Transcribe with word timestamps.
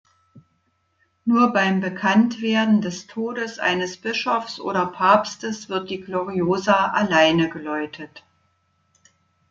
Nur 1.25 1.53
beim 1.53 1.79
Bekanntwerden 1.79 2.81
des 2.81 3.05
Todes 3.05 3.59
eines 3.59 3.97
Bischofs 3.97 4.59
oder 4.59 4.87
Papstes 4.87 5.69
wird 5.69 5.91
die 5.91 6.01
Gloriosa 6.01 6.87
alleine 6.93 7.49
geläutet. 7.51 8.23